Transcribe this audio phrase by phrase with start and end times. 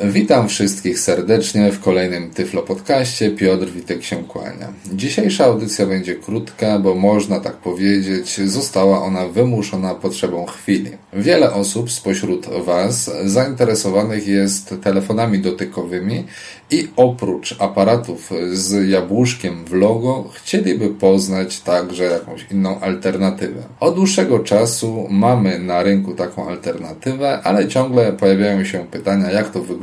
[0.00, 3.30] Witam wszystkich serdecznie w kolejnym Tyflo Podcaście.
[3.30, 4.72] Piotr Witek się kłania.
[4.92, 10.90] Dzisiejsza audycja będzie krótka, bo można tak powiedzieć, została ona wymuszona potrzebą chwili.
[11.12, 16.24] Wiele osób spośród Was zainteresowanych jest telefonami dotykowymi
[16.70, 23.62] i oprócz aparatów z jabłuszkiem w logo chcieliby poznać także jakąś inną alternatywę.
[23.80, 29.60] Od dłuższego czasu mamy na rynku taką alternatywę, ale ciągle pojawiają się pytania, jak to
[29.60, 29.81] wygląda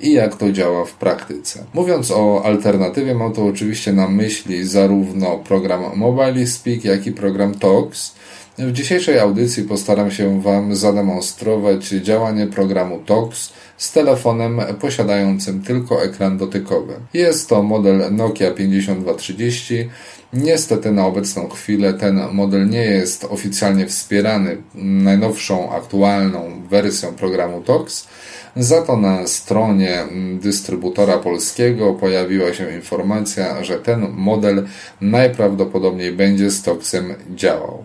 [0.00, 1.64] i jak to działa w praktyce.
[1.74, 7.54] Mówiąc o alternatywie, mam tu oczywiście na myśli zarówno program Mobile Speak, jak i program
[7.54, 8.14] Talks.
[8.58, 16.38] W dzisiejszej audycji postaram się Wam zademonstrować działanie programu TOX z telefonem posiadającym tylko ekran
[16.38, 16.94] dotykowy.
[17.14, 19.90] Jest to model Nokia 5230.
[20.32, 28.08] Niestety na obecną chwilę ten model nie jest oficjalnie wspierany najnowszą, aktualną wersją programu TOX.
[28.56, 30.04] Za to na stronie
[30.40, 34.66] dystrybutora polskiego pojawiła się informacja, że ten model
[35.00, 37.84] najprawdopodobniej będzie z TOXem działał.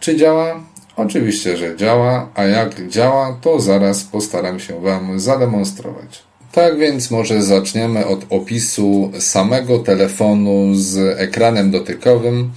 [0.00, 0.60] Czy działa?
[0.96, 6.29] Oczywiście, że działa, a jak działa, to zaraz postaram się Wam zademonstrować.
[6.52, 12.50] Tak więc może zaczniemy od opisu samego telefonu z ekranem dotykowym.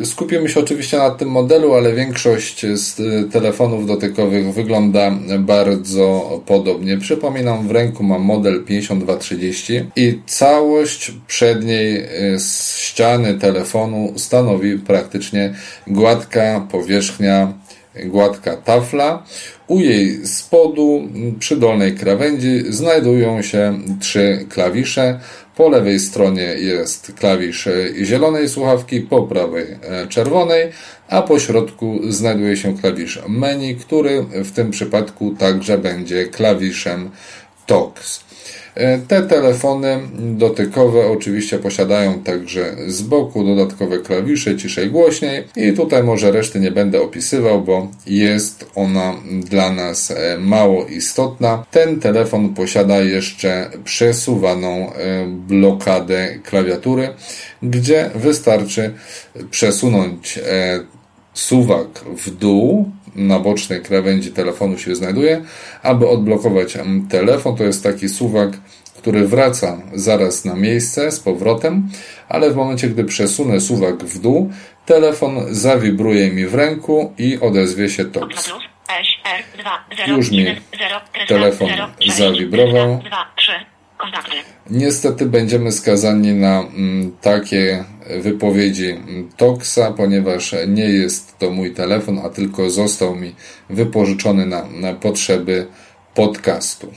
[0.00, 2.96] E, skupimy się oczywiście na tym modelu, ale większość z
[3.32, 6.98] telefonów dotykowych wygląda bardzo podobnie.
[6.98, 12.08] Przypominam, w ręku mam model 5230 i całość przedniej e,
[12.78, 15.54] ściany telefonu stanowi praktycznie
[15.86, 17.52] gładka powierzchnia
[18.04, 19.22] gładka tafla.
[19.68, 25.20] U jej spodu, przy dolnej krawędzi, znajdują się trzy klawisze.
[25.56, 27.68] Po lewej stronie jest klawisz
[28.02, 30.70] zielonej słuchawki, po prawej e, czerwonej,
[31.08, 37.10] a po środku znajduje się klawisz menu, który w tym przypadku także będzie klawiszem
[37.66, 38.25] TOX.
[38.76, 46.02] E, te telefony dotykowe oczywiście posiadają także z boku dodatkowe klawisze, ciszej głośniej i tutaj
[46.02, 51.64] może reszty nie będę opisywał, bo jest ona dla nas e, mało istotna.
[51.70, 57.08] Ten telefon posiada jeszcze przesuwaną e, blokadę klawiatury,
[57.62, 58.94] gdzie wystarczy
[59.50, 60.38] przesunąć
[61.34, 65.42] suwak w dół na bocznej krawędzi telefonu się znajduje.
[65.82, 66.78] Aby odblokować
[67.10, 68.50] telefon, to jest taki suwak,
[68.98, 71.88] który wraca zaraz na miejsce z powrotem,
[72.28, 74.50] ale w momencie, gdy przesunę suwak w dół,
[74.86, 78.50] telefon zawibruje mi w ręku i odezwie się TOX.
[80.06, 80.46] Już mi
[81.28, 81.68] telefon
[82.06, 83.00] zawibrował.
[84.70, 87.84] Niestety będziemy skazani na mm, takie
[88.22, 88.96] wypowiedzi
[89.36, 93.34] Toxa, ponieważ nie jest to mój telefon, a tylko został mi
[93.70, 95.66] wypożyczony na, na potrzeby
[96.14, 96.92] podcastu.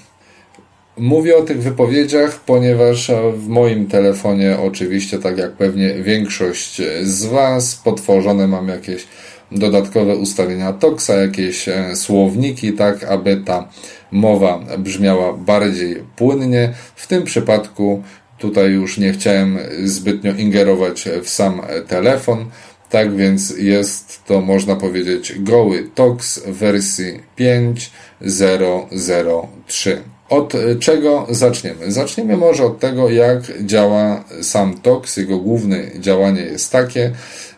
[0.97, 7.75] Mówię o tych wypowiedziach, ponieważ w moim telefonie, oczywiście, tak jak pewnie większość z Was,
[7.75, 9.07] potworzone mam jakieś
[9.51, 13.69] dodatkowe ustawienia Toxa, jakieś e, słowniki, tak aby ta
[14.11, 16.73] mowa brzmiała bardziej płynnie.
[16.95, 18.03] W tym przypadku
[18.37, 22.45] tutaj już nie chciałem zbytnio ingerować w sam telefon.
[22.89, 29.97] Tak więc jest to, można powiedzieć, goły TOX wersji 5.0.0.3.
[30.29, 31.91] Od czego zaczniemy?
[31.91, 35.17] Zaczniemy może od tego, jak działa sam TOX.
[35.17, 37.11] Jego główne działanie jest takie,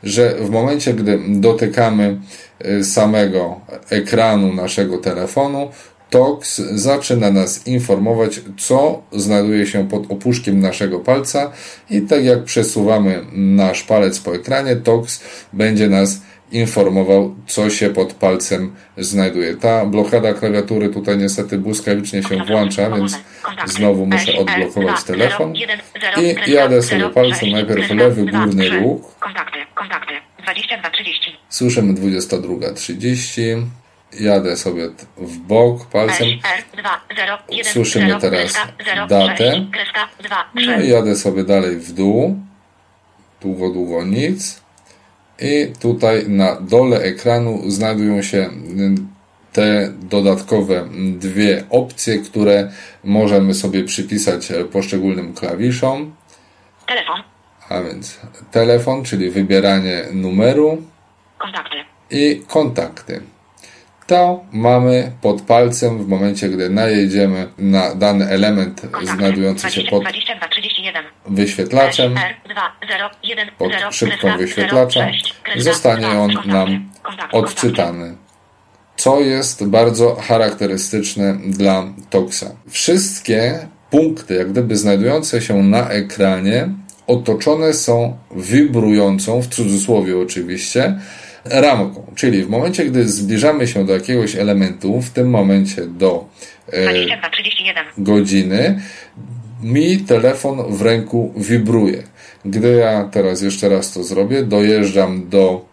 [0.03, 2.17] że w momencie, gdy dotykamy
[2.65, 3.59] y, samego
[3.89, 5.69] ekranu naszego telefonu,
[6.11, 11.51] TOX zaczyna nas informować, co znajduje się pod opuszkiem naszego palca
[11.89, 15.23] i tak jak przesuwamy nasz palec po ekranie, TOX
[15.53, 19.55] będzie nas informował, co się pod palcem znajduje.
[19.55, 23.17] Ta blokada klawiatury tutaj niestety błyskawicznie się włącza, więc
[23.65, 25.53] znowu muszę odblokować telefon
[26.47, 29.15] i jadę sobie palcem najpierw lewy górny róg.
[31.49, 33.61] Słyszymy 22.30
[34.19, 36.27] jadę sobie w bok palcem.
[37.63, 38.53] Słyszymy teraz
[39.09, 39.65] datę.
[40.55, 42.39] No i jadę sobie dalej w dół.
[43.41, 44.61] Długo, długo nic.
[45.39, 48.49] I tutaj na dole ekranu znajdują się
[49.53, 52.71] te dodatkowe dwie opcje, które
[53.03, 56.15] możemy sobie przypisać poszczególnym klawiszom.
[56.87, 57.23] Telefon.
[57.69, 58.19] A więc
[58.51, 60.81] telefon, czyli wybieranie numeru.
[61.37, 61.77] Kontakty.
[62.11, 63.21] I kontakty.
[64.11, 70.03] To mamy pod palcem w momencie, gdy najedziemy na dany element znajdujący się pod
[71.27, 72.15] wyświetlaczem,
[73.57, 75.07] pod szybką wyświetlacza,
[75.57, 76.89] zostanie on nam
[77.31, 78.15] odczytany.
[78.97, 82.45] Co jest bardzo charakterystyczne dla Toxa.
[82.69, 86.69] Wszystkie punkty, jak gdyby znajdujące się na ekranie,
[87.07, 90.99] otoczone są wibrującą, w cudzysłowie oczywiście,
[91.45, 92.05] ramką.
[92.15, 96.25] Czyli w momencie, gdy zbliżamy się do jakiegoś elementu, w tym momencie do
[96.73, 96.91] e,
[97.97, 98.81] godziny,
[99.63, 102.03] mi telefon w ręku wibruje.
[102.45, 105.65] Gdy ja teraz jeszcze raz to zrobię, dojeżdżam do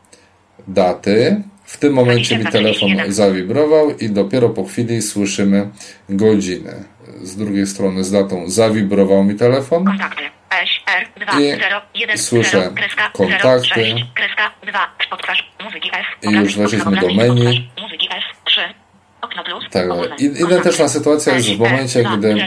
[0.68, 5.68] daty, w tym momencie mi telefon zawibrował i dopiero po chwili słyszymy
[6.08, 6.74] godzinę.
[7.22, 9.84] Z drugiej strony z datą zawibrował mi telefon.
[12.14, 12.72] I słyszę
[13.12, 13.94] kontakty.
[16.22, 17.70] I już weszliśmy do menu.
[19.70, 19.86] Tak,
[20.20, 22.46] identyczna sytuacja jest w momencie, gdy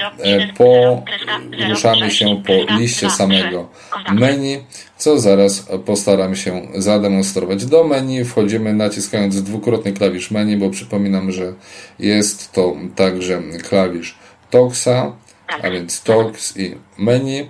[0.57, 3.69] poruszamy się po liście samego
[4.11, 4.63] menu,
[4.97, 7.65] co zaraz postaram się zademonstrować.
[7.65, 11.53] Do menu wchodzimy naciskając dwukrotnie klawisz menu, bo przypominam, że
[11.99, 14.15] jest to także klawisz
[14.49, 15.15] Toxa,
[15.63, 17.49] a więc Tox i menu.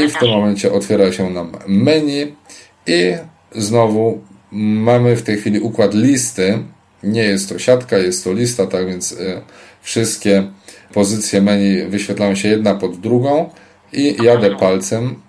[0.00, 2.36] I w tym momencie otwiera się nam menu
[2.86, 3.16] i
[3.52, 6.58] znowu mamy w tej chwili układ listy.
[7.02, 9.42] Nie jest to siatka, jest to lista, tak więc y,
[9.82, 10.50] wszystkie
[10.92, 13.50] pozycje menu wyświetlają się jedna pod drugą
[13.92, 15.22] i jadę palcem.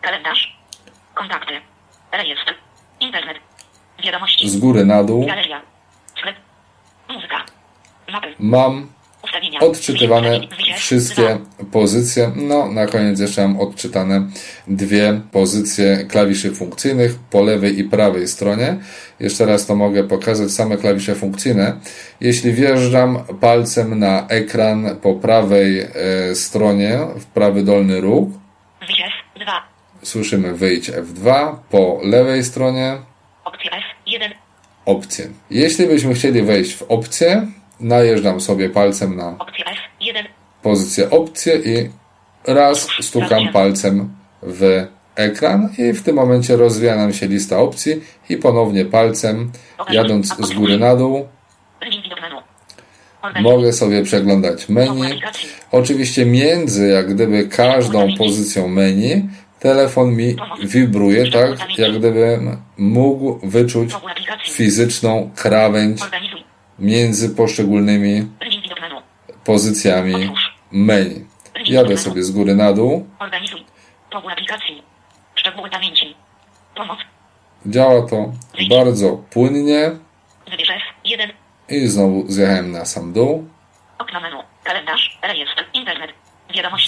[0.00, 0.58] Kalendarz.
[1.14, 1.52] Kontakty.
[2.12, 2.54] Rejestr.
[3.00, 3.36] Internet.
[4.04, 4.50] Wiadomości.
[4.50, 5.26] Z góry na dół.
[5.26, 5.62] Galeria.
[6.18, 6.36] Sklep.
[7.08, 7.44] Muzyka.
[8.08, 8.34] Mapy.
[8.38, 8.86] Mam
[9.60, 10.40] odczytywane
[10.76, 11.38] wszystkie
[11.72, 12.32] pozycje.
[12.36, 14.28] No, na koniec jeszcze mam odczytane
[14.66, 18.76] dwie pozycje klawiszy funkcyjnych po lewej i prawej stronie.
[19.20, 21.80] Jeszcze raz to mogę pokazać same klawisze funkcyjne.
[22.20, 25.88] Jeśli wjeżdżam palcem na ekran po prawej e,
[26.34, 28.30] stronie, w prawy dolny róg,
[30.02, 32.98] słyszymy wyjdź F2, po lewej stronie
[34.86, 35.28] opcje.
[35.50, 37.46] Jeśli byśmy chcieli wejść w opcję,
[37.80, 39.36] najeżdżam sobie palcem na
[40.62, 41.90] pozycję opcje i
[42.46, 44.86] raz stukam palcem w
[45.16, 49.52] ekran i w tym momencie rozwija nam się lista opcji i ponownie palcem
[49.90, 51.28] jadąc z góry na dół
[53.40, 55.20] mogę sobie przeglądać menu.
[55.72, 59.28] Oczywiście między jak gdyby każdą pozycją menu
[59.60, 63.94] telefon mi wibruje tak, jak gdybym mógł wyczuć
[64.50, 66.00] fizyczną krawędź
[66.78, 68.28] między poszczególnymi
[69.44, 70.34] pozycjami.
[70.72, 71.26] Menu.
[71.64, 73.06] Jadę sobie z góry na dół.
[77.66, 78.32] Działa to
[78.70, 79.90] bardzo płynnie.
[81.68, 83.48] I znowu zjechałem na sam dół.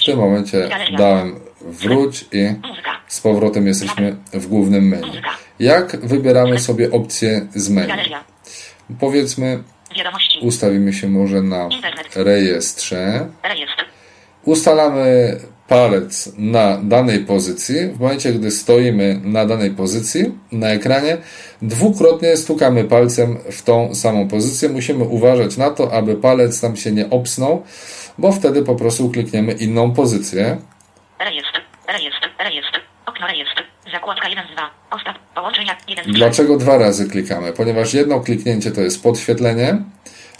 [0.01, 2.45] W tym momencie dałem wróć i
[3.07, 5.21] z powrotem jesteśmy w głównym menu.
[5.59, 7.93] Jak wybieramy sobie opcję z menu?
[8.99, 9.63] Powiedzmy,
[10.41, 11.69] ustawimy się może na
[12.15, 13.27] rejestrze.
[14.45, 15.39] Ustalamy
[15.69, 17.87] palec na danej pozycji.
[17.87, 21.17] W momencie, gdy stoimy na danej pozycji na ekranie,
[21.61, 24.69] dwukrotnie stukamy palcem w tą samą pozycję.
[24.69, 27.63] Musimy uważać na to, aby palec tam się nie obsnął,
[28.17, 30.57] bo wtedy po prostu klikniemy inną pozycję.
[31.19, 36.77] Rejestr, rejestr, rejestr, okno rejestr, zakładka 1 z 2, ostat, połączenia 1 z Dlaczego dwa
[36.77, 37.53] razy klikamy?
[37.53, 39.77] Ponieważ jedno kliknięcie to jest podświetlenie,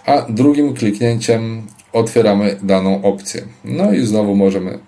[0.05, 3.41] a drugim kliknięciem otwieramy daną opcję.
[3.65, 4.79] No i znowu możemy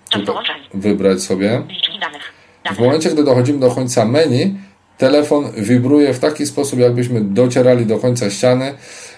[0.74, 1.62] wybrać sobie.
[2.74, 4.54] W momencie, gdy dochodzimy do końca menu,
[4.98, 8.74] telefon wibruje w taki sposób, jakbyśmy docierali do końca ściany,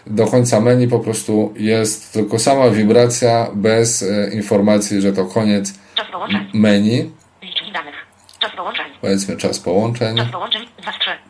[0.06, 5.74] do końca menu po prostu jest tylko sama wibracja bez e, informacji, że to koniec
[6.54, 7.10] menu.
[9.00, 10.16] Powiedzmy czas połączeń.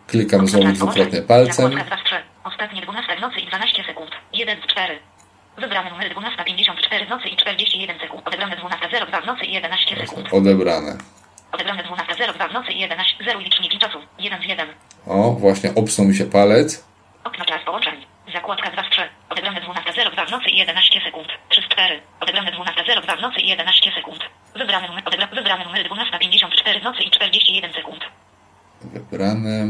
[0.07, 1.73] Klikam znowu dwukrotnie palcem.
[2.45, 4.11] Ostatnie 12 w nocy i 12 sekund.
[4.33, 4.99] 1 z 4.
[5.59, 8.29] Wybrane numery 12.54 w nocy i 41 sekund.
[8.29, 10.33] Odebrane 12.02 w nocy i 11 sekund.
[10.33, 10.97] Odebrane.
[11.53, 13.25] Odebrane 12.02 w nocy i 11.
[13.25, 13.99] 0 liczniki czasu.
[14.19, 14.69] 1 z 1.
[15.07, 16.85] O, właśnie obsunął mi się palec.
[17.25, 18.07] Okno czas połączeń.
[18.33, 19.03] Zakładka 2 z 3.
[19.35, 21.29] Odebrane 12.02 w nocy i 11 sekund.
[21.49, 22.01] 3 z 4.
[22.21, 24.21] Odebrane 12.02 w nocy i 11 sekund.
[24.57, 28.01] Wybrane numery, odebra, wybrane numery 12.54 w nocy i 41 sekund.
[28.81, 29.67] Wybrane...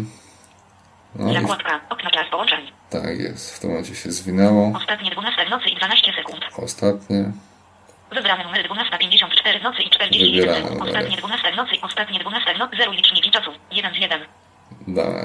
[1.15, 1.81] No Zakładka.
[1.89, 2.73] Okno czas połączeń.
[2.91, 3.57] Tak jest.
[3.57, 4.73] W tym momencie się zwinęło.
[4.77, 6.41] Ostatnie 12 w nocy i 12 sekund.
[6.57, 7.33] Ostatnie.
[8.11, 10.83] Wybrane numery 12.54 w nocy i 41 sekund.
[10.83, 12.77] Ostatnie 12 w nocy i ostatnie 12 w nocy.
[12.77, 13.51] 0 liczniki czasu.
[13.71, 14.21] 1 z 1.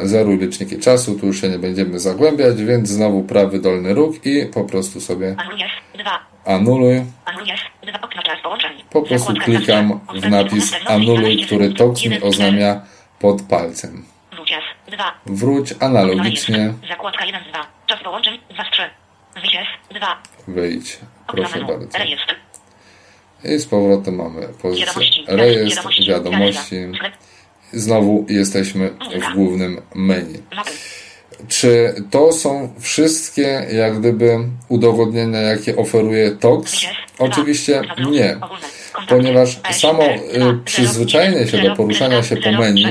[0.04, 4.46] Zeruj liczniki czasu, tu już się nie będziemy zagłębiać, więc znowu prawy dolny róg i
[4.46, 5.36] po prostu sobie
[6.46, 7.06] anuluj.
[8.90, 12.82] Po prostu klikam w napis anuluj, który TOX mi oznamia
[13.20, 14.06] pod palcem.
[15.26, 17.68] Wróć analogicznie, Zakładka 1 z 2.
[17.88, 18.82] Czas połączeń 2 z 3.
[19.36, 19.66] Wyjście
[19.96, 20.22] 2.
[20.48, 21.00] wyjdź.
[21.28, 21.98] Proszę bardzo.
[23.44, 24.86] I z powrotem mamy pozycję
[25.28, 26.76] rejestr, Wiadomości.
[27.74, 28.90] Znowu jesteśmy
[29.22, 30.40] w głównym menu.
[31.48, 34.38] Czy to są wszystkie jak gdyby
[34.70, 36.72] udogodnienia, jakie oferuje TOX?
[36.72, 36.90] Wyjście.
[37.20, 38.38] Oczywiście nie,
[39.10, 42.86] ponieważ S, samo zero, przyzwyczajenie się do poruszania się po menu,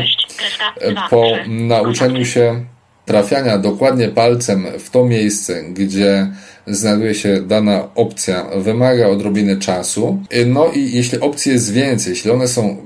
[0.91, 2.65] dwa, po nauczeniu się
[3.05, 6.33] trafiania dokładnie palcem w to miejsce, gdzie
[6.69, 10.19] znajduje się dana opcja, wymaga odrobiny czasu.
[10.35, 12.77] Y, No i jeśli opcji jest więcej, jeśli one są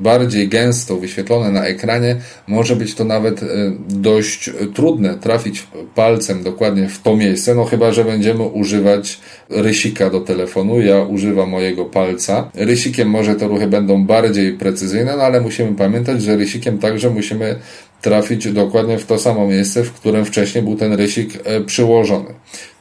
[0.00, 3.46] bardziej gęsto wyświetlone na ekranie, może być to nawet y,
[3.88, 9.18] dość trudne trafić palcem dokładnie w to miejsce, no chyba, że będziemy używać
[9.50, 10.80] rysika do telefonu.
[10.80, 12.50] Ja używam mojego palca.
[12.54, 17.56] Rysikiem może te ruchy będą bardziej precyzyjne, no ale musimy pamiętać, że rysikiem także musimy
[18.02, 22.34] trafić dokładnie w to samo miejsce, w którym wcześniej był ten rysik e, przyłożony.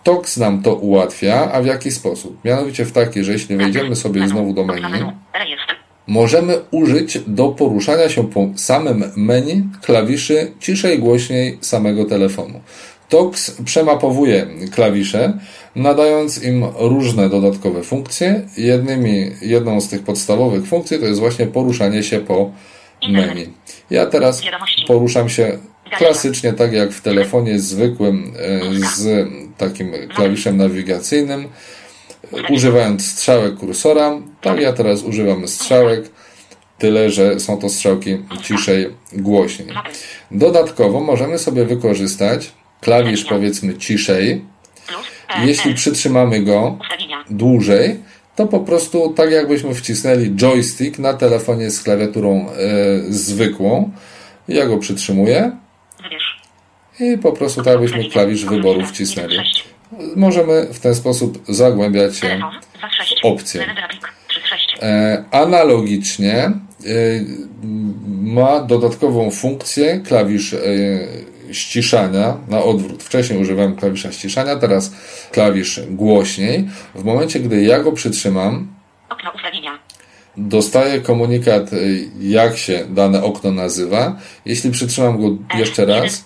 [0.03, 2.45] TOX nam to ułatwia, a w jaki sposób?
[2.45, 5.11] Mianowicie w taki, że jeśli wejdziemy sobie znowu do menu,
[6.07, 12.61] możemy użyć do poruszania się po samym menu klawiszy ciszej, głośniej samego telefonu.
[13.09, 15.33] TOX przemapowuje klawisze,
[15.75, 18.41] nadając im różne dodatkowe funkcje.
[18.57, 22.51] Jednymi, jedną z tych podstawowych funkcji to jest właśnie poruszanie się po
[23.09, 23.53] menu.
[23.89, 24.41] Ja teraz
[24.87, 25.57] poruszam się
[25.97, 28.59] klasycznie, tak jak w telefonie zwykłym, e,
[28.95, 29.27] z
[29.61, 31.47] takim klawiszem nawigacyjnym,
[32.49, 34.21] używając strzałek kursora.
[34.41, 36.09] Tak, ja teraz używam strzałek,
[36.77, 39.69] tyle że są to strzałki ciszej, głośniej.
[40.31, 42.51] Dodatkowo możemy sobie wykorzystać
[42.81, 44.45] klawisz powiedzmy ciszej.
[45.43, 46.77] Jeśli przytrzymamy go
[47.29, 47.99] dłużej,
[48.35, 52.53] to po prostu tak jakbyśmy wcisnęli joystick na telefonie z klawiaturą e,
[53.09, 53.91] zwykłą.
[54.47, 55.51] Ja go przytrzymuję.
[57.01, 59.37] I po prostu tak jakbyśmy klawisz wyboru wcisnęli.
[60.15, 62.51] Możemy w ten sposób zagłębiać się Telefon.
[62.79, 63.19] 2 z 6.
[63.23, 63.61] opcje.
[63.89, 64.13] Plik.
[64.27, 64.77] 3 z 6.
[65.31, 66.51] Analogicznie e,
[68.07, 70.57] ma dodatkową funkcję klawisz e,
[71.53, 73.03] ściszania na odwrót.
[73.03, 74.91] Wcześniej używałem klawisza ściszania, teraz
[75.31, 76.67] klawisz głośniej.
[76.95, 78.67] W momencie, gdy ja go przytrzymam,
[79.09, 79.79] Okno ustawienia.
[80.37, 81.77] dostaję komunikat, e,
[82.21, 84.15] jak się dane okno nazywa.
[84.45, 86.25] Jeśli przytrzymam go jeszcze raz.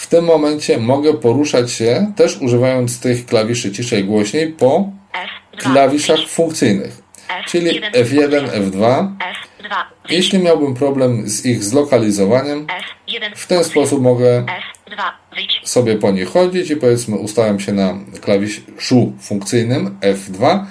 [0.00, 5.58] W tym momencie mogę poruszać się, też używając tych klawiszy ciszej głośniej, po F2.
[5.58, 7.44] klawiszach funkcyjnych, F1.
[7.48, 8.70] czyli F1, F2.
[8.70, 9.74] F2.
[10.02, 10.10] Wyjść.
[10.10, 13.36] Jeśli miałbym problem z ich zlokalizowaniem, F1.
[13.36, 14.44] w ten sposób mogę
[14.86, 15.02] F2.
[15.34, 15.68] Wyjść.
[15.68, 20.64] sobie po nich chodzić i powiedzmy ustawiam się na klawiszu funkcyjnym F2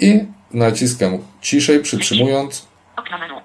[0.00, 2.68] i naciskam ciszej, przytrzymując,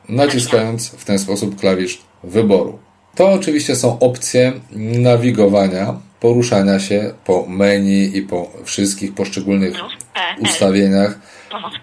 [0.10, 2.80] naciskając w ten sposób klawisz wyboru.
[3.16, 4.54] To oczywiście są opcje
[5.00, 9.94] nawigowania, poruszania się po menu i po wszystkich poszczególnych Plus.
[10.16, 10.20] E.
[10.20, 10.42] L.
[10.44, 11.20] ustawieniach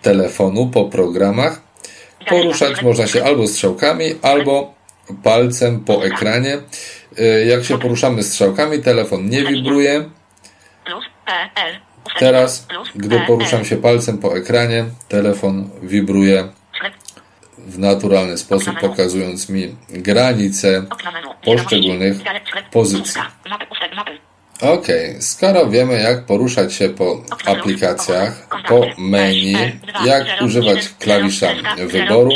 [0.02, 1.60] telefonu, po programach.
[2.28, 4.74] Poruszać można się albo strzałkami, albo
[5.22, 6.58] palcem po ekranie.
[7.18, 10.04] Y, Jak się poruszamy strzałkami, telefon nie wibruje.
[11.26, 11.86] E.
[12.18, 12.66] Teraz,
[12.96, 13.26] gdy E.
[13.26, 16.48] poruszam się palcem po ekranie, telefon wibruje.
[17.66, 20.84] W naturalny sposób, pokazując mi granice
[21.44, 22.16] poszczególnych
[22.70, 23.20] pozycji.
[24.60, 24.86] Ok,
[25.20, 29.56] skoro wiemy, jak poruszać się po aplikacjach, po menu,
[30.04, 31.48] jak używać klawisza
[31.86, 32.30] wyboru,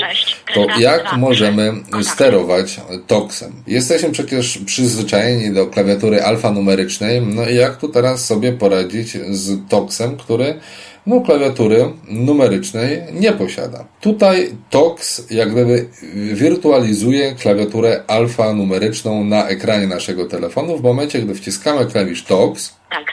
[0.55, 1.73] to jak możemy
[2.03, 3.63] sterować TOXem?
[3.67, 10.17] Jesteśmy przecież przyzwyczajeni do klawiatury alfanumerycznej, no i jak tu teraz sobie poradzić z TOXem,
[10.17, 10.61] który
[11.07, 13.85] no, klawiatury numerycznej nie posiada.
[14.01, 15.89] Tutaj TOX jak gdyby
[16.33, 20.77] wirtualizuje klawiaturę alfanumeryczną na ekranie naszego telefonu.
[20.77, 23.05] W momencie, gdy wciskamy klawisz TOX, Tak.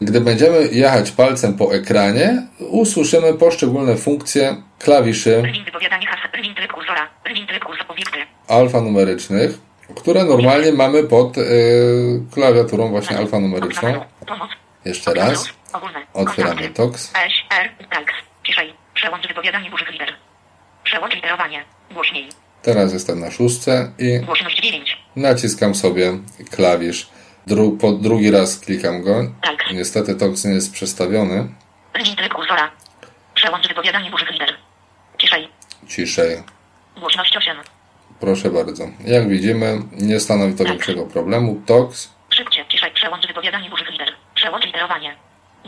[0.00, 5.42] gdy będziemy jechać palcem po ekranie, usłyszymy poszczególne funkcje klawiszy
[8.48, 9.58] alfanumerycznych,
[9.96, 11.42] które normalnie mamy pod y,
[12.34, 14.00] klawiaturą właśnie Okno alfanumeryczną.
[14.26, 14.50] Pomoc.
[14.84, 15.48] Jeszcze raz.
[15.72, 16.06] Ogólne.
[16.14, 16.68] Otwieramy.
[16.68, 17.12] TOX.
[17.90, 18.12] Tak.
[18.44, 18.74] Ciszej.
[18.94, 20.14] Przełącz wypowiadanie dużych liter.
[20.84, 21.64] Przełącz literowanie.
[21.90, 22.28] Głośniej.
[22.62, 24.98] Teraz jestem na szóstce i Głośność 9.
[25.16, 26.12] naciskam sobie
[26.50, 27.08] klawisz.
[27.46, 29.32] Dru, po drugi raz klikam go.
[29.42, 29.72] Tak.
[29.72, 31.48] Niestety TOX nie jest przestawiony.
[31.94, 32.70] Rwin tryb kursora.
[33.34, 34.48] Przełącz wypowiadanie dużych liter.
[35.18, 35.48] Ciszej.
[35.88, 36.42] Ciszej.
[36.96, 37.56] Głośność 8.
[38.20, 38.84] Proszę bardzo.
[39.04, 41.62] Jak widzimy, nie stanowi to większego problemu.
[41.66, 44.11] TOX Szybciej, ciszej, przełącz wypowiadanie dużych liter.
[44.42, 45.16] Przełącz literowanie.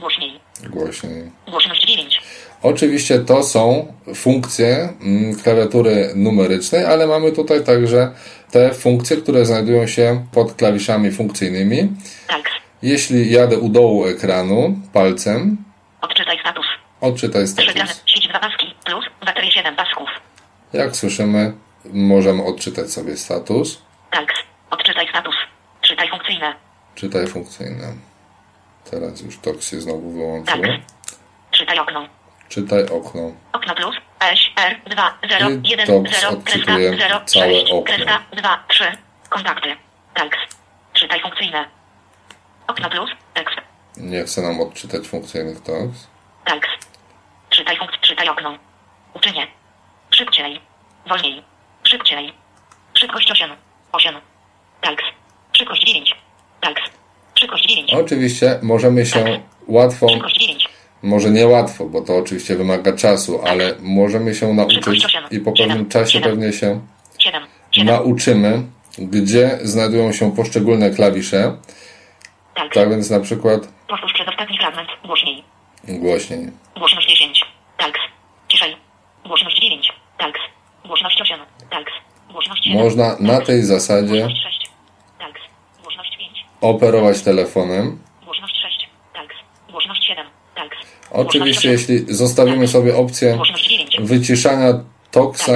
[0.01, 0.41] Głośniej.
[0.71, 1.31] głośniej.
[1.49, 2.23] Głośność 9.
[2.63, 8.11] Oczywiście to są funkcje mm, klawiatury numerycznej, ale mamy tutaj także
[8.51, 11.89] te funkcje, które znajdują się pod klawiszami funkcyjnymi.
[12.29, 12.51] Talks.
[12.83, 15.57] Jeśli jadę u dołu ekranu palcem,
[16.01, 16.67] Odczytaj status.
[17.01, 18.03] odczytaj status.
[18.07, 18.75] Sieć 2 paski.
[18.85, 19.05] Plus.
[19.27, 20.09] Baterie 7 pasków.
[20.73, 21.53] Jak słyszymy,
[21.85, 23.83] możemy odczytać sobie status.
[24.11, 24.35] Talks.
[24.71, 25.35] Odczytaj status.
[25.81, 26.55] Czytaj funkcyjne.
[26.95, 28.14] Czytaj funkcyjne.
[28.91, 30.63] Teraz już TOX się znowu wyłączył.
[30.63, 30.95] Talks.
[31.51, 32.09] Czytaj okno.
[32.49, 33.33] Czytaj okno.
[33.53, 33.97] Okno plus.
[34.21, 37.83] S R 2 0 I 1 to 0 odczytuje kreska 0 całe 6 okno.
[37.83, 38.85] kreska 2 3.
[39.29, 39.77] Kontakty.
[40.15, 40.39] Talks.
[40.93, 41.69] Czytaj funkcyjne.
[42.67, 43.11] Okno plus.
[43.35, 43.57] Tekst.
[43.97, 46.09] Nie chce nam odczytać funkcyjnych TOX.
[46.45, 46.69] Talks.
[47.51, 47.99] Czytaj funkcję.
[48.01, 48.59] Czytaj okno.
[49.15, 49.47] Uczynię.
[50.11, 50.61] Szybciej.
[51.07, 51.43] Wolniej.
[51.85, 52.33] Szybciej.
[52.95, 53.51] Szybkość 8.
[53.93, 54.15] 8.
[54.81, 55.05] Talks.
[55.53, 56.17] Szybkość 9.
[56.61, 56.83] Talks.
[57.35, 57.84] Szybkość 9.
[58.01, 60.69] Oczywiście możemy się łatwo, Szybkość 9.
[61.03, 65.89] może nie łatwo, bo to oczywiście wymaga czasu, ale możemy się nauczyć i po pewnym
[65.89, 66.81] czasie pewnie się
[67.19, 67.43] 7.
[67.71, 67.87] 7.
[67.87, 68.63] nauczymy,
[68.99, 71.57] gdzie znajdują się poszczególne klawisze.
[72.55, 72.75] Talks.
[72.75, 74.89] Tak więc na przykład Powtórz przedostatni fragment.
[75.05, 75.45] Głośniej.
[75.89, 76.51] głośniej.
[76.79, 77.45] Głośność 10.
[77.79, 78.01] Talks.
[78.49, 78.77] Ciszej.
[79.27, 79.93] Głośność 9.
[80.19, 80.41] Talks.
[80.87, 81.41] Głośność 8.
[81.71, 81.93] Talks.
[82.33, 82.83] Głośność 7.
[82.83, 84.71] Można na tej zasadzie Głośność 6.
[85.19, 85.41] Talks.
[85.83, 86.45] Głośność 5.
[86.65, 87.99] operować telefonem.
[88.25, 88.89] Głośność 6.
[89.15, 89.37] Talks.
[89.71, 90.27] Głośność 7.
[90.55, 90.77] Talks.
[91.11, 93.37] Oczywiście, jeśli zostawimy sobie opcję 8.
[93.37, 93.97] Głośność 9.
[94.01, 94.81] wyciszania
[95.11, 95.53] toksa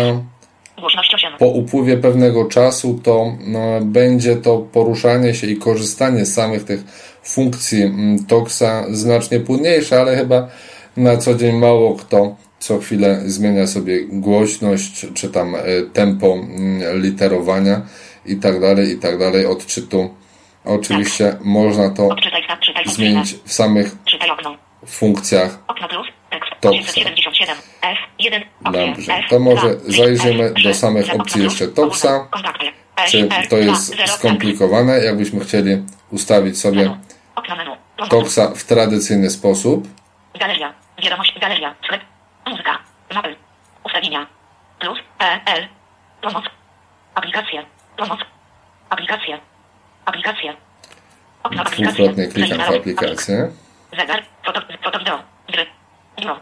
[0.78, 1.32] Głośność 8.
[1.38, 6.80] po upływie pewnego czasu, to no, będzie to poruszanie się i korzystanie z samych tych
[7.22, 10.48] funkcji mm, toksa znacznie płynniejsze, ale chyba
[10.96, 15.60] na co dzień mało kto co chwilę zmienia sobie głośność, czy tam e,
[15.92, 17.82] tempo mm, literowania
[18.26, 20.10] i tak dalej, i tak dalej, odczytu.
[20.64, 22.60] Oczywiście można to Odczytaj stat.
[22.60, 23.96] Czytaj zmienić w samych
[24.86, 26.06] funkcjach Okno plus.
[26.30, 26.50] Tekst.
[26.60, 26.78] Toksa.
[26.78, 27.56] 877.
[27.82, 27.98] F.
[28.18, 28.42] 1.
[28.60, 31.68] Dobrze, to może zajrzymy do samych opcji jeszcze.
[32.30, 32.66] Kontakty.
[33.08, 34.98] Czy to jest skomplikowane?
[34.98, 36.96] Jakbyśmy chcieli ustawić sobie.
[38.10, 39.88] Toksa w tradycyjny sposób,
[40.38, 40.74] Galeria.
[41.02, 41.38] Wiadomość.
[41.40, 41.74] Galeria.
[41.84, 42.02] Sklep.
[42.46, 42.78] Muzyka.
[43.14, 43.36] Mapy.
[43.84, 44.26] Ustawienia.
[44.78, 44.98] Plus.
[45.20, 45.40] E.
[45.46, 45.68] L.
[46.22, 46.44] Pomoc.
[47.14, 47.64] Aplikacje.
[47.96, 48.20] Pomoc.
[48.90, 49.40] Aplikacje.
[50.08, 50.56] Aplikacje.
[51.82, 52.76] dwukrotnie klikam w Zegar.
[52.76, 53.50] aplikację.
[53.98, 54.22] Zegar.
[54.44, 54.60] Foto.
[54.84, 55.18] Foto do.
[55.52, 55.66] Gry.
[56.18, 56.36] Biuro.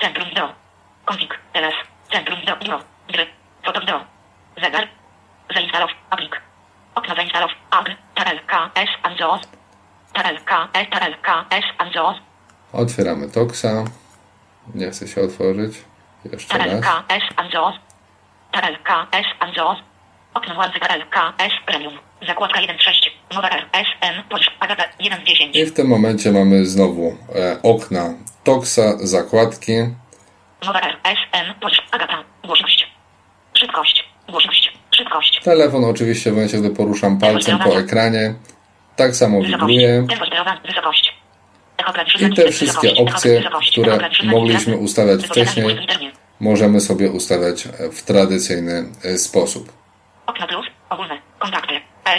[0.00, 0.48] Centrum do.
[1.04, 1.30] Konfig.
[1.54, 1.74] LS.
[2.12, 2.56] Centrum do.
[2.56, 2.78] Biuro.
[3.08, 3.26] Gry.
[3.64, 4.00] Foto do.
[4.62, 4.88] Zegar.
[5.54, 5.90] Zainstalow.
[6.10, 6.40] Aplik.
[6.94, 7.50] Okno zainstalow.
[7.70, 7.86] Ag.
[8.14, 8.40] Tarel.
[8.46, 8.70] K.
[8.74, 8.88] S.
[9.02, 9.40] Anzo.
[10.12, 10.38] Tarel.
[10.44, 10.68] K.
[10.72, 10.86] E.
[10.86, 11.14] Tarel.
[11.22, 11.44] K.
[11.50, 11.64] S.
[11.78, 12.14] Anzo.
[12.72, 13.84] Otwieramy Toksa.
[14.74, 15.84] Nie chce się otworzyć.
[16.32, 16.80] Jeszcze raz.
[16.84, 17.04] K.
[17.08, 17.22] S.
[17.36, 17.72] Anzo.
[18.52, 18.78] Tarel.
[18.84, 19.06] K.
[19.12, 19.26] S.
[20.34, 21.02] Okno władzy Tarel.
[21.10, 21.34] K.
[21.38, 21.52] S.
[21.66, 21.98] Premium.
[22.26, 22.66] Zakładka 1.6.
[23.34, 23.66] Nowa R.
[23.72, 23.86] S.
[24.00, 24.22] N.
[24.28, 24.50] Polish.
[24.60, 25.56] Agata 1.10.
[25.56, 28.14] I w tym momencie mamy znowu e, okna
[28.44, 29.72] Toksa, zakładki.
[30.66, 30.96] Nowa R.
[31.04, 31.18] S.
[31.32, 31.54] N.
[31.60, 31.82] Polish.
[31.90, 32.24] Agata.
[32.44, 32.92] Głośność.
[33.54, 34.04] Szybkość.
[34.28, 34.72] Głośność.
[34.90, 35.40] Szybkość.
[35.44, 38.34] Telefon oczywiście w momencie, gdy poruszam palcem po ekranie,
[38.96, 40.06] tak samo wibruje.
[40.66, 41.18] Wysokość.
[42.20, 45.78] I te wszystkie opcje, które mogliśmy ustawiać wcześniej,
[46.40, 49.77] możemy sobie ustawiać e, w tradycyjny e, sposób.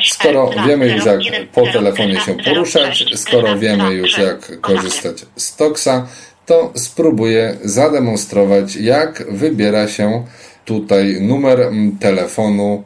[0.03, 3.19] Skoro wiemy 2, już 0, jak 1, po 0, telefonie 4, się 0, poruszać, 6,
[3.19, 6.07] skoro 4, wiemy 2, już 3, jak korzystać z Toxa,
[6.45, 10.25] to spróbuję zademonstrować, jak wybiera się
[10.65, 11.59] tutaj numer
[11.99, 12.83] telefonu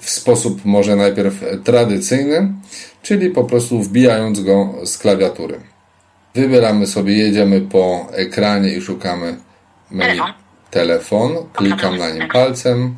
[0.00, 2.52] w sposób może najpierw tradycyjny,
[3.02, 5.60] czyli po prostu wbijając go z klawiatury.
[6.34, 9.36] Wybieramy sobie, jedziemy po ekranie i szukamy
[9.90, 10.32] menu Telefon.
[10.70, 12.94] telefon, klikam na nim palcem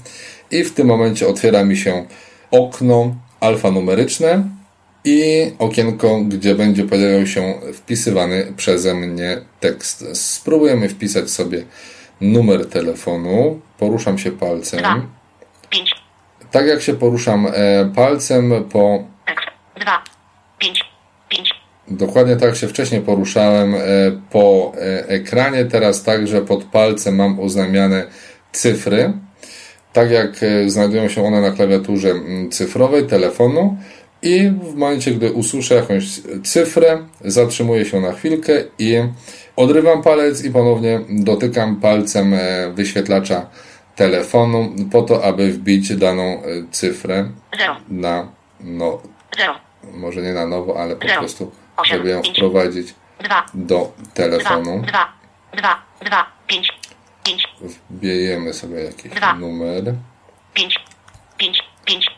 [0.51, 2.07] i w tym momencie otwiera mi się
[2.51, 4.45] okno alfanumeryczne
[5.05, 10.05] i okienko, gdzie będzie pojawiał się wpisywany przeze mnie tekst.
[10.13, 11.65] Spróbujemy wpisać sobie
[12.21, 13.61] numer telefonu.
[13.79, 14.81] Poruszam się palcem.
[14.81, 15.07] 2,
[15.71, 15.95] 5,
[16.51, 19.47] Tak jak się poruszam e, palcem po tekst.
[19.81, 20.05] 2,
[20.59, 20.85] 5,
[21.29, 21.55] 5,
[21.89, 23.79] Dokładnie tak się wcześniej poruszałem e,
[24.31, 28.07] po e, ekranie, teraz także pod palcem mam uznamiane
[28.53, 29.13] cyfry.
[29.95, 33.77] Tak jak e, znajdują się one na klawiaturze mm, cyfrowej telefonu
[34.23, 36.05] i w momencie, gdy usłyszę jakąś
[36.45, 38.95] cyfrę, zatrzymuję się na chwilkę i
[39.57, 43.47] odrywam palec i ponownie dotykam palcem e, wyświetlacza
[43.97, 47.29] telefonu po to, aby wbić daną e, cyfrę
[47.59, 48.29] 0, na
[48.61, 49.03] no,
[49.39, 49.55] 0,
[49.93, 51.21] może nie na nowo, ale po Zero.
[51.21, 51.97] prostu, Osiem.
[51.97, 52.37] żeby ją Pięć.
[52.37, 54.83] wprowadzić 2, do 2, telefonu.
[54.83, 55.13] 2,
[55.57, 56.81] 2, 2, 5,
[57.25, 57.49] 5,
[57.91, 59.35] Wbijemy sobie jakiś Dwa.
[59.35, 59.95] numer.
[60.55, 60.79] 5,
[61.87, 62.11] 5,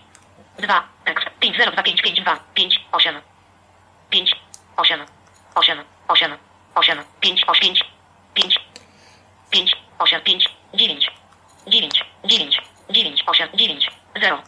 [0.59, 0.89] 2.
[1.05, 1.27] Tekst.
[1.41, 3.15] 5 0 2 5 5 2 5 8.
[4.11, 4.33] 5
[4.77, 5.01] 8
[5.55, 6.31] 8 8
[6.75, 7.85] 8 5 8 5
[8.35, 8.55] 5
[9.51, 11.11] 5 8 5 9
[11.67, 13.91] 9 9 9 8 9
[14.21, 14.39] 0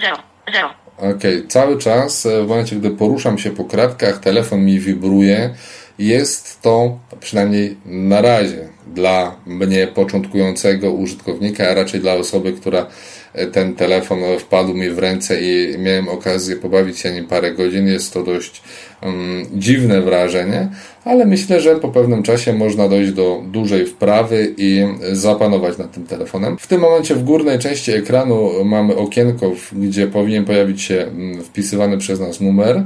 [0.00, 0.16] 0
[0.52, 0.74] 0
[1.16, 5.54] Okej, cały czas e, w momencie, gdy poruszam się po kratkach, telefon mi wibruje.
[5.98, 12.86] Jest to, przynajmniej na razie, dla mnie początkującego użytkownika, a raczej dla osoby, która
[13.34, 17.86] e, ten telefon wpadł mi w ręce i miałem okazję pobawić się nim parę godzin.
[17.86, 18.62] Jest to dość
[19.02, 20.68] um, dziwne wrażenie,
[21.04, 26.06] ale myślę, że po pewnym czasie można dojść do dużej wprawy i zapanować nad tym
[26.06, 26.58] telefonem.
[26.58, 31.98] W tym momencie w górnej części ekranu mamy okienko, gdzie powinien pojawić się mm, wpisywany
[31.98, 32.84] przez nas numer.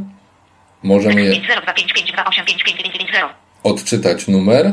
[0.83, 3.29] Możemy je 5 0 2 5 5 2 8 5 5 9 9 0
[3.63, 4.73] odczytać numer.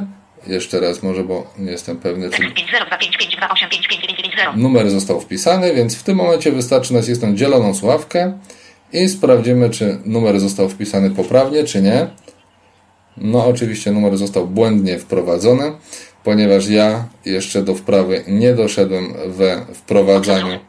[0.49, 3.49] Jeszcze raz może, bo nie jestem pewny, czy Tekst 5 0 2 5 5 2
[3.49, 7.39] 8 5 5 9 9 0 numer został wpisany, więc w tym momencie wystarczy nacisnąć
[7.39, 8.39] zieloną słuchawkę
[8.93, 12.07] i sprawdzimy, czy numer został wpisany poprawnie, czy nie.
[13.17, 15.71] No, oczywiście numer został błędnie wprowadzony,
[16.23, 20.59] ponieważ ja jeszcze do wprawy nie doszedłem we wprowadzaniu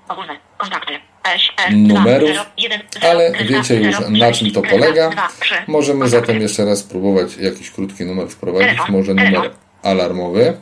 [1.70, 5.10] numerów, 2 0 1 0 ale wiecie już 0, na czym to polega.
[5.10, 9.50] 2 3 Możemy zatem jeszcze raz spróbować jakiś krótki numer wprowadzić, może numer.
[9.82, 10.56] Alarmowy.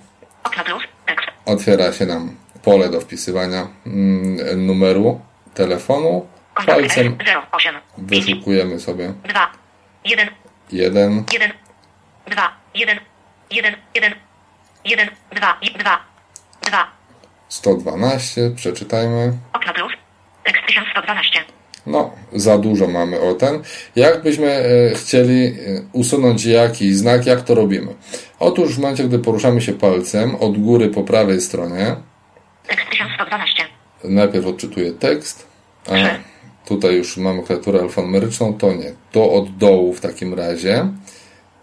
[1.47, 5.21] Otwiera się nam pole do wpisywania mm, numeru
[5.55, 6.27] telefonu.
[6.67, 7.75] Palcem 0 8
[8.11, 9.13] 5 wyszukujemy sobie.
[9.29, 9.53] 2
[10.05, 10.29] 1
[10.73, 11.53] 1, 1
[12.27, 12.99] 2 1
[13.51, 14.15] 1 1
[14.85, 15.99] 1 2 2
[16.63, 16.87] 2
[17.49, 19.33] 112, przeczytajmy.
[19.53, 19.93] okno plus
[20.45, 21.58] tekst 1112
[21.89, 23.63] No, za dużo mamy o ten.
[23.97, 25.53] Jakbyśmy e, chcieli e,
[25.93, 27.95] usunąć jakiś znak, jak to robimy?
[28.39, 31.97] Otóż w momencie, gdy poruszamy się palcem od góry po prawej stronie,
[32.69, 35.47] tekst 1112 najpierw odczytuję tekst,
[35.87, 35.93] a
[36.69, 38.93] tutaj już mamy klawiaturę alfanumeryczną, to nie.
[39.13, 40.89] To od dołu w takim razie.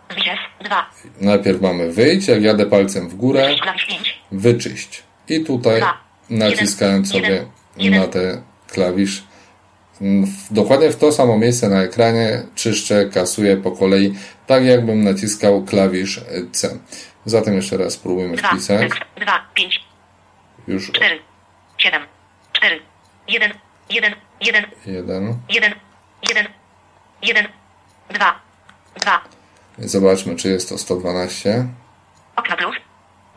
[0.09, 0.89] Widzisz 2
[1.21, 3.55] Najpierw mamy wyjść, jak jadę palcem w górę,
[3.87, 5.03] 5 wyczyść.
[5.29, 5.97] I tutaj Dwa.
[6.29, 7.31] naciskając Jeden.
[7.31, 7.45] sobie
[7.77, 7.99] Jeden.
[7.99, 9.23] na ten klawisz,
[10.01, 14.13] w- dokładnie w to samo miejsce na ekranie czyszczę, kasuję po kolei,
[14.47, 16.77] tak jakbym naciskał klawisz C.
[17.25, 18.79] Zatem jeszcze raz spróbujmy 2 wpisać.
[18.81, 19.85] tekst 2 5
[20.67, 21.19] Już 4
[21.77, 22.01] 7
[22.53, 22.79] 4
[23.27, 23.51] 1
[23.89, 25.37] 1 1 jeden.
[25.49, 25.73] 1
[26.29, 26.45] 1
[27.23, 27.47] 1
[28.13, 28.35] 2
[29.01, 29.21] 2
[29.79, 31.67] Zobaczmy, czy jest to 112.
[32.35, 32.75] okno plus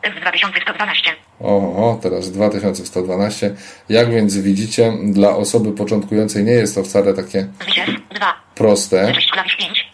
[0.01, 3.55] 2112 Oho, teraz 2112.
[3.89, 9.07] Jak więc widzicie, dla osoby początkującej nie jest to wcale takie Widzisz 2 proste.
[9.07, 9.91] wyczyść klawisz 5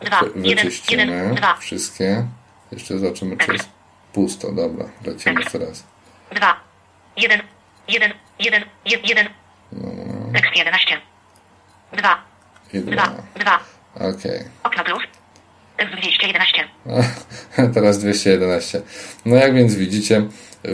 [0.00, 2.26] 2 1 Wyczyścimy 1 2 wszystkie.
[2.72, 3.68] Jeszcze zobaczymy, czy jest
[4.12, 4.52] pusto.
[4.52, 5.84] Dobra, lecimy teraz.
[6.34, 6.56] 2
[7.16, 7.40] 1
[7.88, 8.64] 1 1
[9.04, 9.28] 1
[10.32, 11.00] tekst 11
[11.92, 12.18] 2
[12.72, 13.12] I 2 dwa.
[13.34, 13.60] 2
[13.94, 14.40] Okej.
[14.62, 15.02] okno plus
[15.86, 16.68] 211
[17.74, 18.82] Teraz 211.
[19.24, 20.22] No jak więc widzicie,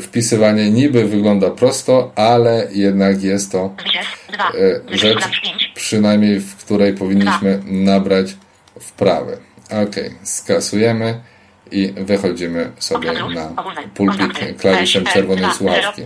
[0.01, 6.41] wpisywanie niby wygląda prosto, ale jednak jest to Widzisz 2 e, rzecz, klawisz 5 przynajmniej
[6.41, 8.37] w której powinniśmy nabrać
[8.81, 9.37] wprawę.
[9.71, 11.21] Okej, skasujemy
[11.71, 13.53] i wychodzimy sobie na
[13.95, 16.03] pulpit klawiszem czerwonej słuchawki.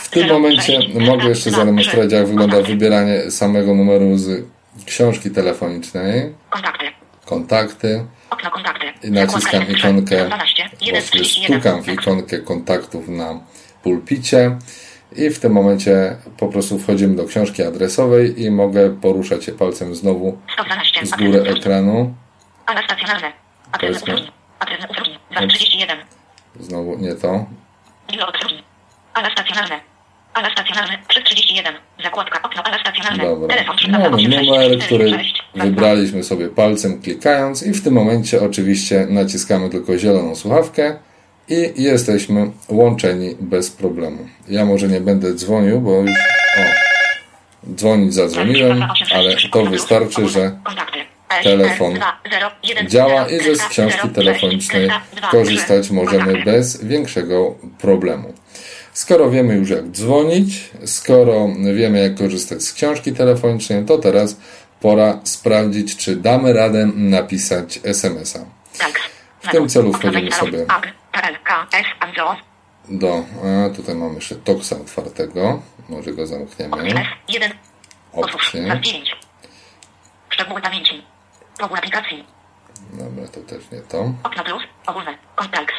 [0.00, 4.44] W tym momencie mogę jeszcze zademonstrować, jak wygląda wybieranie samego numeru z
[4.86, 7.03] książki telefonicznej, Kontakty.
[7.24, 8.86] Kontakty Okno kontakty.
[9.02, 11.60] i naciskam ikonkę, 12, 1 z właściwie 31.
[11.60, 13.40] stukam w ikonkę kontaktów na
[13.82, 14.58] pulpicie
[15.16, 19.94] i w tym momencie po prostu wchodzimy do książki adresowej i mogę poruszać się palcem
[19.94, 21.06] znowu 112.
[21.06, 22.14] z góry ekranu.
[22.66, 23.32] Ale stacjonarne.
[23.80, 24.14] Powiedzmy.
[24.14, 24.30] usługi.
[24.90, 25.18] Usługi.
[25.30, 25.98] 231.
[26.60, 27.46] Znowu nie to.
[29.14, 29.93] Ale stacjonarne.
[30.34, 30.98] Ale stacjonarny.
[31.08, 31.74] 331.
[32.02, 32.42] Zakładka.
[32.42, 32.62] Okno.
[32.62, 33.24] Ale stacjonarne.
[33.24, 33.48] Dobra.
[33.48, 33.76] Telefon.
[33.88, 39.70] Mamy 386, numer, który 46, wybraliśmy sobie palcem klikając i w tym momencie oczywiście naciskamy
[39.70, 40.96] tylko zieloną słuchawkę
[41.48, 44.28] i jesteśmy łączeni bez problemu.
[44.48, 46.10] Ja może nie będę dzwonił, bo już
[46.58, 46.62] o,
[47.74, 48.82] dzwonić zadzwoniłem,
[49.14, 50.58] ale to wystarczy, że
[51.42, 51.98] telefon
[52.86, 54.90] działa i że z książki telefonicznej
[55.30, 58.32] korzystać możemy bez większego problemu.
[58.94, 64.36] Skoro wiemy już jak dzwonić, skoro wiemy jak korzystać z książki telefonicznej, to teraz
[64.80, 68.38] pora sprawdzić, czy damy radę napisać SMS-a.
[69.40, 70.66] W tym celu wchodzimy sobie
[72.88, 77.04] do, a tutaj mamy jeszcze Toxa otwartego, może go zamkniemy.
[78.12, 78.80] Opcje.
[80.28, 81.02] Szczegóły pamięci.
[81.60, 82.24] Ogół aplikacji.
[82.92, 84.12] Dobra, to też nie to.
[84.22, 84.62] Okno plus.
[84.86, 85.18] Ogólne.
[85.36, 85.72] Kontakt.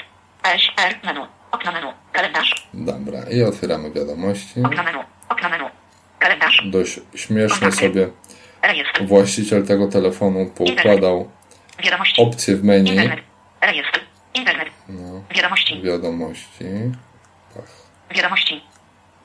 [0.44, 1.28] SR menu.
[1.56, 1.88] Okno menu.
[2.12, 2.68] Kalendarz.
[2.74, 4.64] Dobra, i otwieramy wiadomości.
[4.64, 5.00] Okno menu.
[5.30, 5.66] Okno menu.
[6.20, 6.62] Kalendarz.
[6.66, 8.08] Dość śmiesznie sobie
[9.02, 11.30] właściciel tego telefonu poukładał
[11.84, 12.22] Wiadomości.
[12.22, 13.20] opcje w menu Internet.
[13.62, 14.00] Rejestr.
[14.34, 14.70] Internet.
[15.36, 15.82] Wiadomości.
[15.82, 16.66] wiadomości.
[18.12, 18.64] Wiadomości.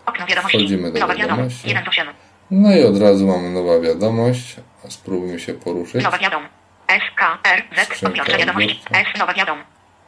[0.07, 0.59] Okno wiadomości.
[0.59, 1.65] Wchodzimy do Nowa wiadomość.
[1.65, 1.69] wiadomości.
[1.69, 2.07] 1 z 8.
[2.51, 4.57] No i od razu mamy nowa wiadomość.
[4.89, 6.05] Spróbujmy się poruszyć.
[6.05, 6.43] Nowa wiadom.
[6.89, 7.85] S, K, R, Z.
[7.87, 8.81] Skrzynka Odbiorcza wiadomości.
[8.93, 9.19] S.
[9.19, 9.59] Nowa wiadom.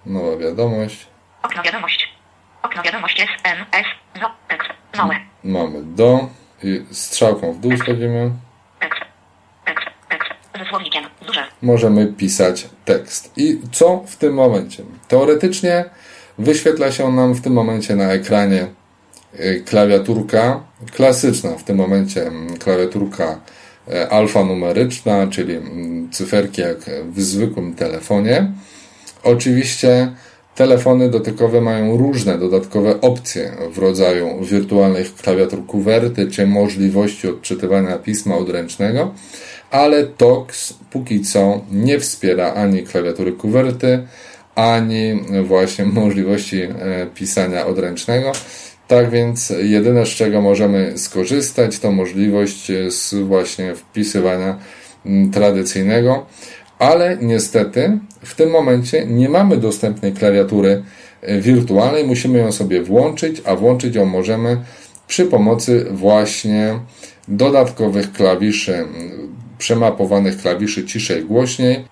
[0.07, 1.07] Nowa wiadomość.
[1.43, 2.09] Okno wiadomość.
[2.63, 3.87] Okno wiadomość S, N, S.
[4.21, 4.31] No.
[4.49, 4.69] Tekst.
[4.97, 5.17] Małe.
[5.45, 6.29] Mamy do
[6.63, 8.31] i strzałką w dół schodzimy.
[8.81, 9.01] Tekst.
[9.65, 9.87] Tekst.
[10.09, 10.31] Tekst.
[10.59, 11.05] Ze słownikiem.
[11.27, 11.45] Duże.
[11.63, 13.33] Możemy pisać tekst.
[13.37, 14.83] I co w tym momencie?
[15.09, 15.85] Teoretycznie
[16.39, 18.67] wyświetla się nam w tym momencie na ekranie
[19.41, 20.61] y, klawiaturka
[20.93, 23.41] klasyczna, w tym momencie mm, klawiaturka
[23.93, 26.79] e, alfanumeryczna, czyli mm, cyferki jak
[27.11, 28.53] w zwykłym telefonie.
[29.23, 30.13] Oczywiście
[30.55, 38.37] telefony dotykowe mają różne dodatkowe opcje w rodzaju wirtualnych klawiatur kuwerty czy możliwości odczytywania pisma
[38.37, 39.15] odręcznego,
[39.71, 44.07] ale TOX póki co nie wspiera ani klawiatury kuwerty,
[44.55, 46.71] ani właśnie możliwości e,
[47.15, 48.33] pisania odręcznego.
[48.89, 52.89] Tak więc jedyne z czego możemy skorzystać to możliwość e,
[53.25, 54.59] właśnie wpisywania
[55.33, 56.27] tradycyjnego,
[56.83, 60.83] ale niestety w tym momencie nie mamy dostępnej klawiatury
[61.21, 64.57] e, wirtualnej, musimy ją sobie włączyć, a włączyć ją możemy
[65.07, 66.79] przy pomocy właśnie
[67.29, 68.87] dodatkowych klawiszy,
[69.59, 71.85] przemapowanych klawiszy ciszej, głośniej.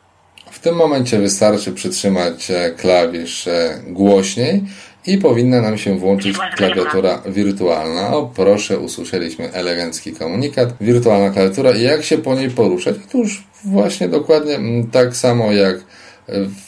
[0.50, 3.48] W tym momencie wystarczy przytrzymać e, klawisz
[3.87, 4.64] głośniej
[5.06, 8.08] i powinna nam się włączyć klawiatura wirtualna.
[8.16, 10.68] O proszę, usłyszeliśmy elegancki komunikat.
[10.80, 12.96] Wirtualna klawiatura i jak się po niej poruszać?
[13.08, 15.82] Otóż właśnie dokładnie mm, tak samo jak e,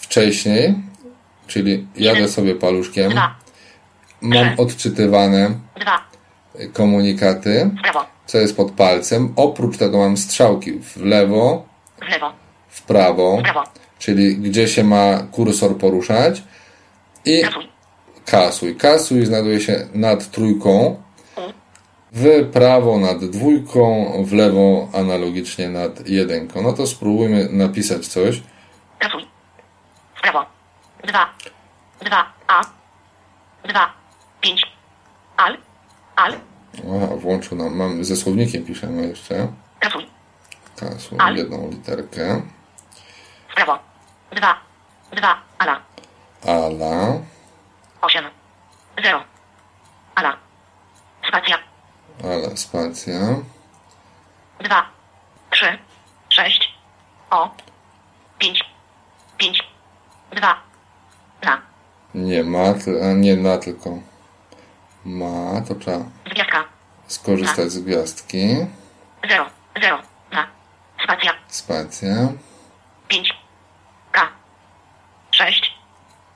[0.01, 0.75] wcześniej,
[1.47, 3.13] czyli jadę sobie paluszkiem,
[4.21, 5.51] mam odczytywane
[6.73, 7.71] komunikaty,
[8.27, 9.33] co jest pod palcem.
[9.37, 11.67] Oprócz tego mam strzałki w lewo,
[12.69, 13.43] W prawo.
[13.99, 16.43] czyli gdzie się ma kursor poruszać
[17.25, 17.43] i
[18.27, 18.77] Kasuj.
[18.77, 19.27] kasuj.
[19.27, 21.03] Znajduje się nad trójką,
[22.13, 26.63] w prawo nad dwójką, w lewo analogicznie nad jedynką.
[26.63, 28.43] No to spróbujmy napisać coś.
[28.99, 29.27] Kasuj.
[30.15, 30.47] W prawo.
[31.07, 31.27] Dwa.
[32.05, 32.33] Dwa.
[32.49, 32.63] A.
[33.69, 33.93] Dwa.
[34.41, 34.67] Pięć.
[35.37, 35.57] Al.
[36.17, 36.33] Al.
[36.97, 39.49] Aha, włączył nam, mam ze słownikiem piszemy jeszcze.
[39.81, 40.07] Kasuj.
[40.77, 41.37] Kasuj, Al.
[41.37, 42.43] jedną literkę.
[43.49, 43.79] W prawo.
[44.37, 44.55] Dwa.
[45.17, 45.39] Dwa.
[45.59, 45.81] Ala.
[46.47, 47.19] Ala,
[48.03, 48.25] Osiem.
[49.03, 49.25] Zero.
[50.15, 50.37] Ala.
[51.29, 51.59] Spacja.
[52.25, 53.13] ala, spacja.
[54.61, 54.87] Dwa.
[55.51, 55.79] Trzy.
[56.29, 56.75] Sześć.
[57.31, 57.51] O.
[58.39, 58.65] Pięć.
[59.39, 59.69] Pięć.
[60.33, 60.57] Dwa.
[61.43, 61.63] Na.
[62.15, 62.65] Nie ma,
[63.15, 63.91] nie na, tylko
[65.05, 66.65] ma, to trzeba Gwiazdka.
[67.07, 68.47] skorzystać z gwiazdki.
[69.29, 69.47] Zero.
[69.83, 69.99] Zero.
[70.33, 70.47] Na.
[71.05, 71.33] Spacja.
[71.49, 72.09] Spacja.
[73.09, 73.39] Pięć.
[74.13, 74.29] K.
[75.31, 75.75] Sześć.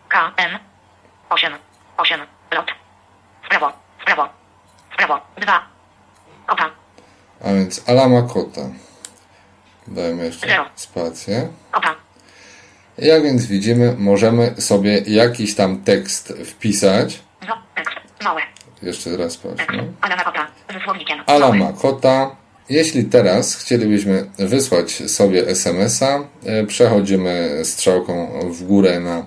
[0.08, 0.32] K.
[0.36, 0.58] M.
[1.30, 1.52] Osiem.
[1.96, 2.20] Osiem.
[2.54, 2.66] Lot.
[3.44, 3.72] W prawo.
[4.00, 4.28] W prawo.
[4.90, 5.20] W prawo.
[5.40, 5.62] Dwa.
[6.46, 6.70] Kota.
[7.44, 8.60] A więc ala ma kota.
[9.86, 10.64] Dajmy jeszcze Zero.
[10.74, 11.48] spację.
[11.72, 11.94] Kota.
[12.98, 17.20] Jak więc widzimy, możemy sobie jakiś tam tekst wpisać.
[17.48, 17.58] No.
[17.74, 17.94] Tekst.
[18.24, 18.42] Małe.
[18.82, 19.92] Jeszcze raz sprawdźmy.
[20.00, 20.46] Ala ma kota.
[20.72, 21.22] Ze słownikiem.
[21.26, 21.58] Ala Małe.
[21.58, 22.36] ma kota.
[22.68, 29.26] Jeśli teraz chcielibyśmy wysłać sobie SMS-a, e, przechodzimy strzałką w górę na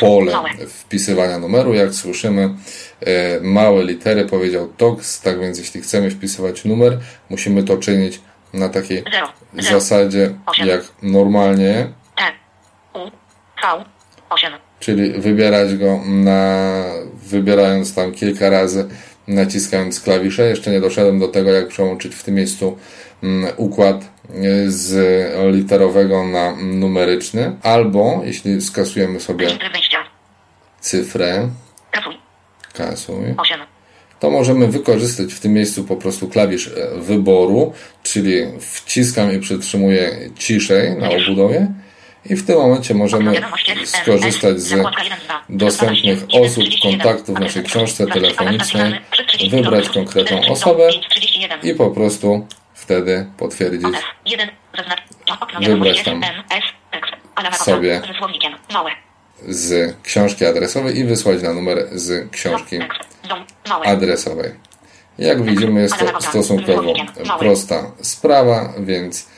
[0.00, 0.32] pole
[0.68, 1.74] wpisywania numeru.
[1.74, 2.54] Jak słyszymy,
[3.00, 6.98] e, małe litery powiedział TOX, tak więc jeśli chcemy wpisywać numer,
[7.30, 8.20] musimy to czynić
[8.52, 9.04] na takiej
[9.58, 11.92] zasadzie jak normalnie,
[14.80, 16.82] czyli wybierać go na,
[17.14, 18.88] wybierając tam kilka razy,
[19.28, 20.48] naciskając klawisze.
[20.48, 22.78] Jeszcze nie doszedłem do tego, jak przełączyć w tym miejscu
[23.22, 29.48] mm, układ y, z literowego na numeryczny, albo jeśli skasujemy sobie
[30.80, 31.48] cyfrę,
[32.72, 33.34] Kasuj.
[34.20, 40.30] to możemy wykorzystać w tym miejscu po prostu klawisz e, wyboru, czyli wciskam i przytrzymuję
[40.38, 41.72] ciszej na obudowie
[42.30, 43.42] i w tym momencie możemy
[43.84, 44.74] skorzystać z
[45.48, 49.00] dostępnych osób, kontaktów w naszej książce telefonicznej,
[49.50, 50.88] wybrać konkretną osobę
[51.62, 53.96] i po prostu wtedy potwierdzić
[55.60, 56.22] Wybrać tam
[57.52, 58.02] sobie
[59.48, 62.78] z książki adresowej i wysłać na numer z książki
[63.84, 64.50] adresowej.
[65.18, 66.94] Jak widzimy, jest to stosunkowo
[67.38, 69.28] prosta sprawa, więc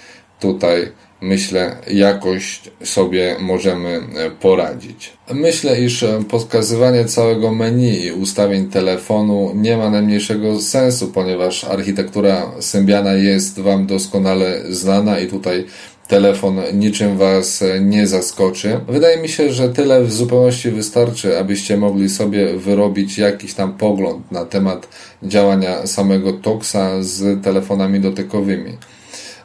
[0.41, 5.13] tutaj myślę, jakoś sobie możemy e, poradzić.
[5.35, 13.13] Myślę, iż pokazywanie całego menu i ustawień telefonu nie ma najmniejszego sensu, ponieważ architektura Symbiana
[13.13, 15.65] jest Wam doskonale znana i tutaj
[16.09, 18.81] telefon niczym Was nie zaskoczy.
[18.89, 24.33] Wydaje mi się, że tyle w zupełności wystarczy, abyście mogli sobie wyrobić jakiś tam pogląd
[24.33, 24.89] na temat
[25.23, 28.77] działania samego Toxa z telefonami dotykowymi.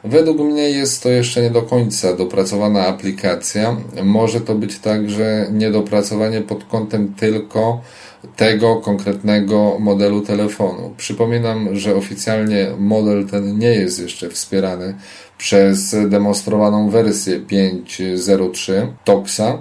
[0.04, 3.76] Według mnie jest to jeszcze nie do końca dopracowana aplikacja.
[4.02, 7.80] Może to być także niedopracowanie pod kątem tylko
[8.36, 10.94] tego konkretnego modelu telefonu.
[10.96, 14.94] Przypominam, że oficjalnie model ten nie jest jeszcze wspierany
[15.38, 19.58] przez demonstrowaną wersję 5.03 Toxa.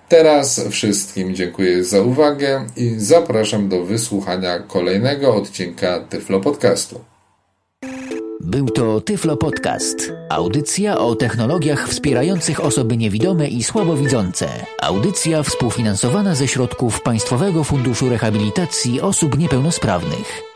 [0.09, 7.01] Teraz wszystkim dziękuję za uwagę i zapraszam do wysłuchania kolejnego odcinka Tyflo Podcastu.
[8.41, 10.13] Był to Tyflo Podcast.
[10.31, 14.49] Audycja o technologiach wspierających osoby niewidome i słabowidzące.
[14.83, 20.56] Audycja współfinansowana ze środków Państwowego Funduszu Rehabilitacji Osób Niepełnosprawnych.